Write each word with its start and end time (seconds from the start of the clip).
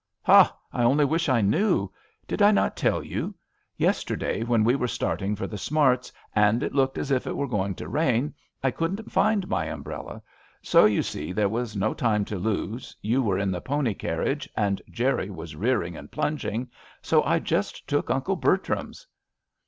"Ha! 0.23 0.57
I 0.73 0.81
only 0.81 1.05
wish 1.05 1.29
I 1.29 1.41
knew! 1.41 1.91
Did 2.27 2.41
I 2.41 2.49
not 2.49 2.75
tell 2.75 3.03
you? 3.03 3.35
Yesterday, 3.77 4.41
when 4.41 4.63
we 4.63 4.75
were 4.75 4.87
starting 4.87 5.35
for 5.35 5.45
the 5.45 5.59
Smarts, 5.59 6.11
and 6.35 6.63
it 6.63 6.73
looked 6.73 6.97
as 6.97 7.11
if 7.11 7.27
it 7.27 7.37
were 7.37 7.47
going 7.47 7.75
to 7.75 7.87
rain, 7.87 8.33
I 8.63 8.71
couldn't 8.71 9.11
find 9.11 9.47
my 9.47 9.65
umbrella; 9.65 10.23
so— 10.63 10.87
^you 10.89 11.03
see 11.03 11.31
there 11.33 11.49
was 11.49 11.75
no 11.75 11.93
time 11.93 12.25
to 12.25 12.39
lose, 12.39 12.95
you 13.03 13.21
were 13.21 13.37
in 13.37 13.51
the 13.51 13.61
pony 13.61 13.93
carriage 13.93 14.49
and 14.57 14.81
Jerry 14.89 15.29
was 15.29 15.55
rearing 15.55 15.95
and 15.95 16.09
plunging— 16.11 16.71
so 17.03 17.21
I 17.23 17.37
just 17.37 17.87
took 17.87 18.09
Uncle 18.09 18.37
Bertram's." 18.37 19.05